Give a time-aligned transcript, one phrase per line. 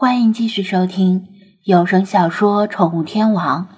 [0.00, 1.28] 欢迎继续收听
[1.64, 3.68] 有声小说《宠物天王》，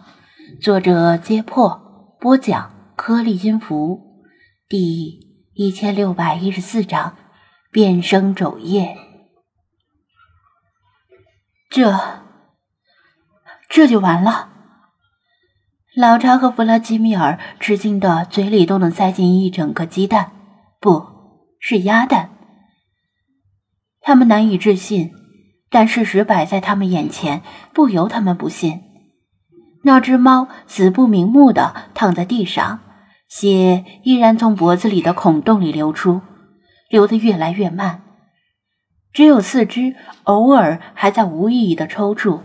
[0.63, 4.23] 作者：揭破，播讲：颗粒音符，
[4.69, 5.19] 第
[5.53, 7.17] 一千六百一十四章：
[7.73, 8.97] 变声肘叶。
[11.69, 11.93] 这，
[13.69, 14.49] 这就完了。
[15.97, 20.31] 老查和弗拉基米尔吃惊的嘴里都能塞进一整个鸡蛋，
[20.79, 21.05] 不
[21.59, 22.31] 是鸭蛋。
[24.01, 25.11] 他们难以置信。
[25.73, 28.83] 但事实摆在他们眼前，不由他们不信。
[29.85, 32.81] 那只猫死不瞑目的躺在地上，
[33.27, 36.21] 血依然从脖子里的孔洞里流出，
[36.91, 38.03] 流得越来越慢。
[39.15, 42.43] 只有四肢偶尔还在无意义的抽搐，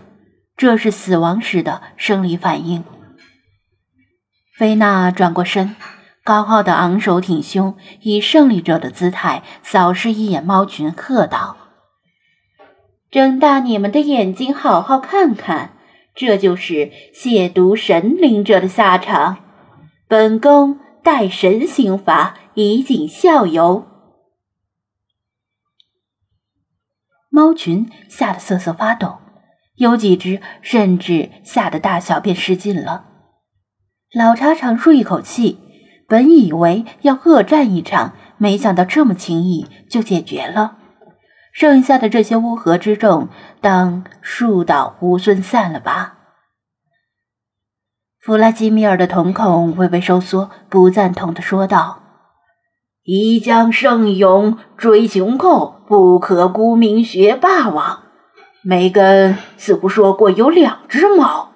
[0.56, 2.86] 这是死亡时的生理反应。
[4.58, 5.76] 菲娜转过身，
[6.24, 11.58] 高傲的昂首挺胸，以胜利者的姿态扫视一眼猫群，喝道。
[13.10, 15.78] 睁大你们的眼睛，好好看看，
[16.14, 19.38] 这就是亵渎神灵者的下场。
[20.08, 23.88] 本宫待神刑罚，以儆效尤。
[27.30, 29.20] 猫群吓得瑟瑟发抖，
[29.76, 33.06] 有几只甚至吓得大小便失禁了。
[34.14, 35.60] 老茶长舒一口气，
[36.08, 40.77] 本以为要恶战一场，没想到这么轻易就解决了。
[41.58, 43.30] 剩下的这些乌合之众，
[43.62, 46.20] 当树倒猢狲散了吧？
[48.20, 52.04] 弗拉基米尔的瞳孔微微收缩，不赞同的说道
[53.02, 58.04] ：“一将胜勇追雄寇，不可沽名学霸王。”
[58.62, 61.54] 梅根似乎说过有两只猫。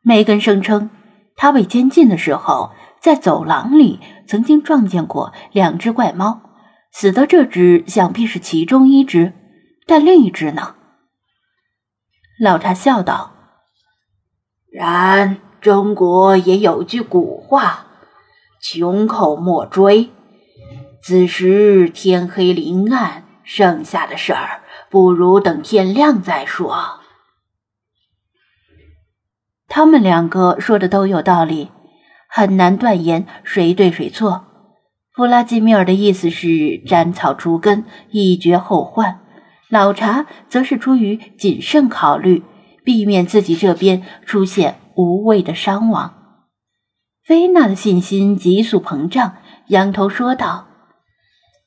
[0.00, 0.90] 梅根声称，
[1.34, 2.70] 他被监禁的时候。
[3.00, 6.42] 在走廊里曾经撞见过两只怪猫，
[6.92, 9.32] 死的这只想必是其中一只，
[9.86, 10.74] 但另一只呢？
[12.38, 13.32] 老查笑道
[14.70, 17.86] ：“然中国也有句古话，
[18.62, 20.10] 穷寇莫追。
[21.02, 27.00] 此时天黑林暗，剩下的事儿不如等天亮再说。”
[29.68, 31.70] 他们两个说的都有道理。
[32.30, 34.44] 很难断言谁对谁错。
[35.12, 39.16] 弗拉基米尔的意思是斩草除根，以绝后患；
[39.68, 42.44] 老查则是出于谨慎考虑，
[42.84, 46.14] 避免自己这边出现无谓的伤亡。
[47.24, 49.36] 菲娜的信心急速膨胀，
[49.66, 50.68] 仰头说道：“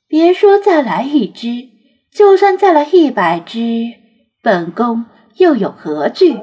[0.07, 1.69] 别说再来一只，
[2.11, 3.85] 就算再来一百只，
[4.41, 5.05] 本宫
[5.37, 6.39] 又有何惧？”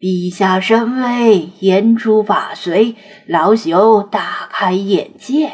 [0.00, 2.96] 陛下神威，言出法随，
[3.26, 5.52] 老朽大开眼界。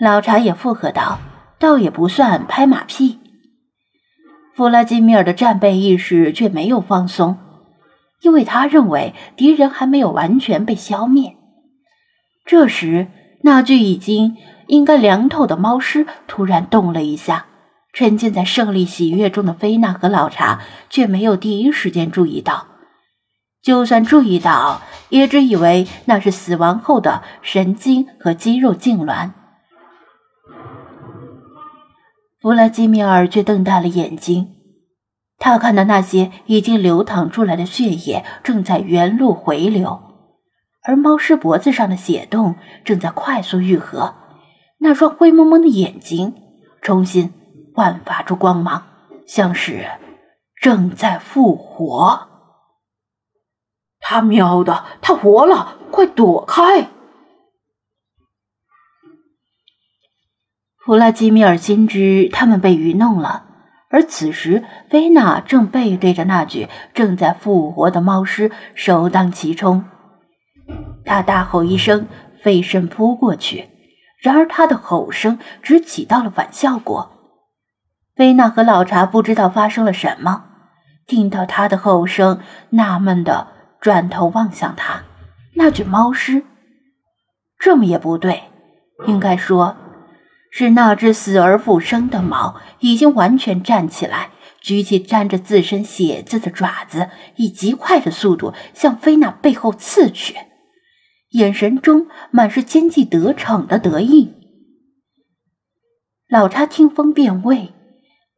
[0.00, 1.20] 老查也附和道
[1.60, 3.20] ：“倒也不算拍马屁。”
[4.52, 7.38] 弗拉基米尔的战备意识却没有放松，
[8.22, 11.36] 因为他认为敌人还没有完全被消灭。
[12.44, 13.06] 这时，
[13.42, 14.36] 那具已经
[14.66, 17.46] 应该凉透的猫尸突然动了一下。
[17.94, 20.60] 沉浸在胜利喜悦中的菲娜和老查
[20.90, 22.66] 却没有第一时间注意到，
[23.62, 29.30] 就算注意到，也只以为那是死亡后的神经和肌肉痉挛。
[32.40, 34.48] 弗拉基米尔却瞪大了眼睛，
[35.38, 40.02] 他看到那些已经流淌出来的血液正在原路回流，
[40.82, 44.16] 而猫尸脖子上的血洞正在快速愈合，
[44.78, 46.34] 那双灰蒙蒙的眼睛
[46.82, 47.32] 重新。
[47.74, 48.84] 焕发出光芒，
[49.26, 49.90] 像是
[50.60, 52.28] 正在复活。
[53.98, 55.76] 他喵的，他活了！
[55.90, 56.88] 快躲开！
[60.84, 63.46] 弗拉基米尔心知他们被愚弄了，
[63.88, 69.84] 而此时菲娜正背对着那具正在复活的猫尸，首当其冲。
[71.04, 72.06] 他大吼一声，
[72.42, 73.70] 飞身扑过去，
[74.20, 77.10] 然而他的吼声只起到了反效果。
[78.16, 80.44] 菲娜和老查不知道发生了什么，
[81.04, 82.38] 听到他的吼声，
[82.70, 83.48] 纳闷的
[83.80, 85.02] 转头望向他。
[85.54, 86.44] 那具猫尸，
[87.58, 88.44] 这么也不对，
[89.08, 89.76] 应该说
[90.52, 94.30] 是那只死而复生的猫，已经完全站起来，
[94.60, 100.36] 举起沾着自身血渍的爪子，以极快的速度向菲娜背后刺去，
[101.30, 104.34] 眼神中满是奸计得逞的得意。
[106.28, 107.72] 老查听风辨位。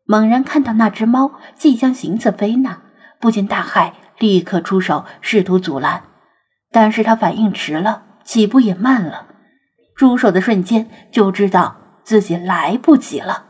[0.06, 2.82] 猛然看到那只猫即将行刺菲娜，
[3.20, 6.05] 不禁大骇，立刻出手试图阻拦，
[6.70, 9.26] 但是他反应迟了，起步也慢了。
[9.97, 13.47] 出手的瞬间就知道自己来不及了。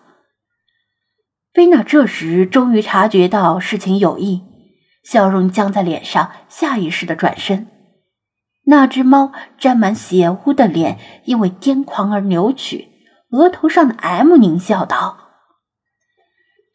[1.53, 4.43] 菲娜这时终于察觉到事情有异，
[5.03, 7.67] 笑容僵在脸上，下意识的转身。
[8.67, 12.89] 那只猫沾满血污的脸因为癫狂而扭曲，
[13.31, 15.17] 额头上的 M 狞笑道：“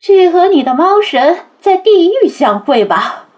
[0.01, 3.29] 去和你的猫神在地狱相会吧。”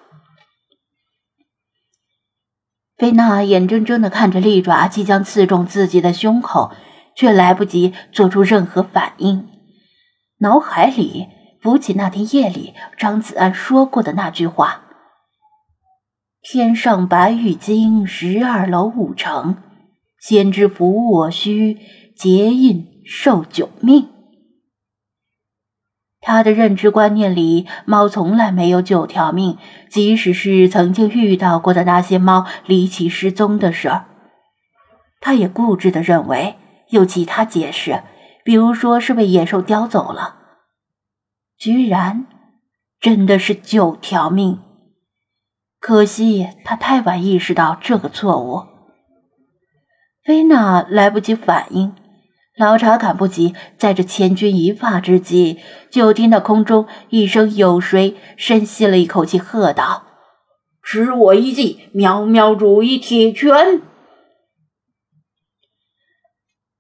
[2.95, 6.71] 菲娜眼睁睁的看着利爪即将刺中自己的胸口，
[7.15, 9.49] 却来不及做出任何反应，
[10.37, 11.27] 脑海里
[11.61, 14.83] 浮起那天夜里张子安说过的那句话。
[16.41, 19.57] 天上白玉京，十二楼五城，
[20.19, 21.77] 先知服我须
[22.15, 24.12] 结印受九命。
[26.23, 29.57] 他的认知观念里，猫从来没有九条命，
[29.89, 34.05] 即使是曾经遇到过的那些猫离奇失踪的事儿，
[35.19, 36.55] 他也固执的认为
[36.89, 38.03] 有其他解释，
[38.45, 40.37] 比如说是被野兽叼走了。
[41.57, 42.25] 居然
[42.99, 44.59] 真的是九条命。
[45.79, 48.63] 可惜他太晚意识到这个错误，
[50.23, 51.93] 菲娜来不及反应，
[52.55, 55.57] 老查赶不及，在这千钧一发之际，
[55.89, 60.03] 就听到空中一声有谁深吸了一口气，喝道
[60.83, 63.81] ：“吃我一记，喵喵主义铁拳！”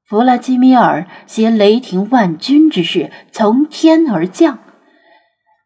[0.05, 4.59] 弗拉基米尔携雷霆万钧之势从天而降。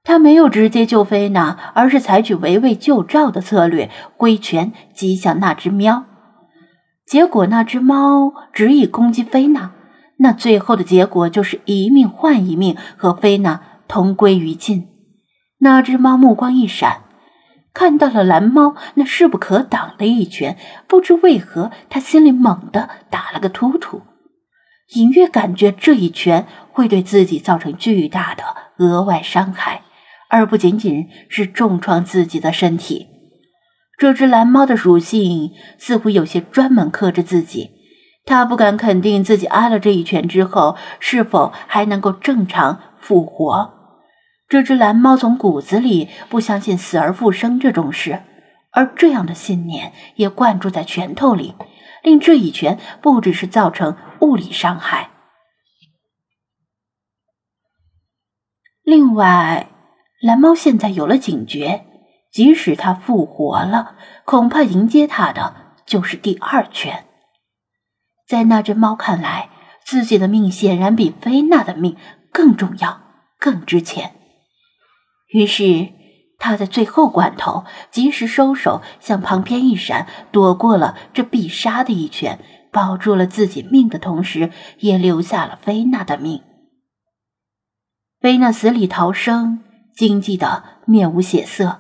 [0.06, 6.06] 他没有直接救菲娜，而是采取围魏救赵的策略，挥拳击向那只喵。
[7.06, 9.74] 结果那只猫执意攻击菲娜，
[10.20, 14.88] 那最后的结果就是一命换一命，和菲娜同归于尽。
[15.60, 17.04] 那只猫目光一闪，
[17.74, 24.02] 看到了蓝猫那势不可挡的一拳，不知为何，他心里猛地打了个突突，
[24.96, 28.44] 隐约感觉这一拳会对自己造成巨大的
[28.78, 29.84] 额外伤害。
[30.30, 33.08] 而不仅仅是重创自己的身体。
[33.98, 37.70] 这只蓝猫的属性似乎有些专门克制自己，
[38.28, 43.74] 他不敢肯定自己挨了这一拳之后是否还能够正常复活。
[44.48, 48.22] 这只蓝猫从骨子里不相信死而复生这种事，
[48.72, 51.56] 而这样的信念也灌注在拳头里，
[52.04, 55.10] 令这一拳不只是造成物理伤害，
[58.84, 59.70] 另外。
[60.20, 61.86] 蓝猫现在有了警觉，
[62.32, 63.96] 即使它复活了，
[64.26, 67.07] 恐怕迎接它的就是第二拳。
[68.28, 69.50] 在那只猫看来，
[69.86, 71.96] 自己的命显然比菲娜的命
[72.32, 73.02] 更重要、
[73.40, 74.12] 更值钱。
[75.30, 75.90] 于是，
[76.38, 82.40] 他在最后关头及时收手，向旁边一闪，躲过了这必杀的一拳，
[82.72, 86.42] 保住了自己命的同时，也留下了菲娜的命。
[88.20, 89.64] 菲娜死里逃生。
[89.96, 91.80] 惊悸的面无血色，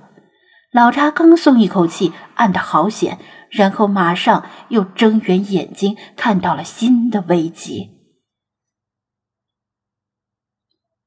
[0.71, 7.91] 老查刚松一口气，暗得好险，然后马上又睁圆眼睛，看到了新的危机。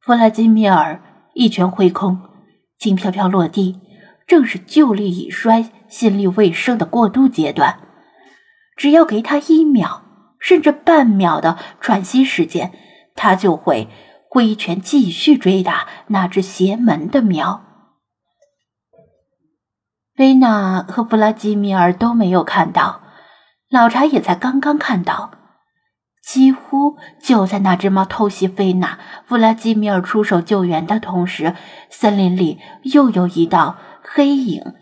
[0.00, 1.02] 弗拉基米尔
[1.34, 2.18] 一拳挥空，
[2.78, 3.80] 轻飘飘落地，
[4.26, 7.80] 正是旧力已衰、心力未生的过渡阶段。
[8.76, 10.02] 只要给他一秒，
[10.38, 12.72] 甚至半秒的喘息时间，
[13.14, 13.88] 他就会。
[14.32, 17.69] 挥拳继续追打那只邪门的喵。
[20.20, 23.00] 菲娜和弗拉基米尔都没有看到，
[23.70, 25.30] 老查也才刚刚看到。
[26.22, 31.54] 几乎就在那只猫偷袭菲娜、弗拉基米尔出手救援的同时，
[31.88, 34.74] 森林里又有一道黑影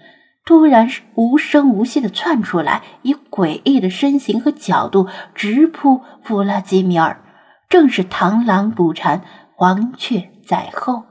[0.45, 7.23] 突然无声无息的窜出来，以诡异的身形和角度直扑弗拉基米尔。
[7.68, 9.23] 正是螳螂捕蝉，
[9.54, 11.04] 黄雀在后。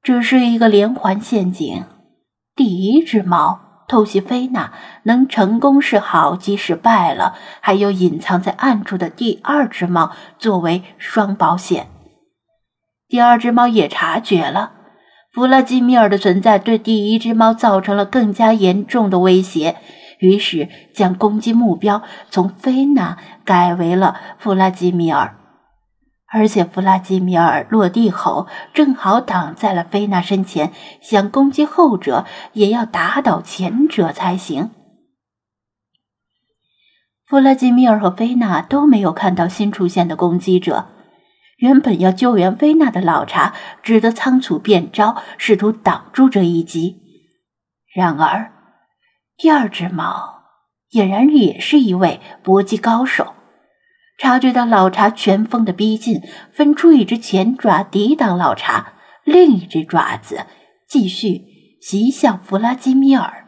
[0.00, 1.84] 这是一个连环陷阱。
[2.58, 4.72] 第一只猫偷袭菲娜
[5.04, 10.10] 能成功是好，即使败了，还有隐藏在暗处的第二只猫
[10.40, 11.86] 作为双保险。
[13.06, 14.72] 第二只猫也察觉了
[15.32, 19.76] 弗拉基米尔的存在，对第一只猫造成了更加严重的威胁。
[20.18, 25.37] 于是将攻击目标从菲娜改为了弗拉基米尔，
[26.30, 34.70] 而且弗拉基米尔落地后正好挡在了菲娜身前，想攻击后者也要打倒前者才行。
[37.26, 40.86] 弗拉基米尔和菲娜都没有看到新出现的攻击者，
[41.58, 47.02] 原本要救援菲娜的老查只得仓促变招，试图挡住这一击，
[47.94, 48.52] 然而。
[49.36, 50.42] 第二只猫
[50.90, 53.34] 俨然也是一位搏击高手，
[54.18, 56.20] 察觉到老茶拳风的逼近，
[56.52, 58.94] 分出一只前爪抵挡老茶，
[59.24, 60.44] 另一只爪子
[60.88, 61.42] 继续
[61.80, 63.47] 袭向弗拉基米尔。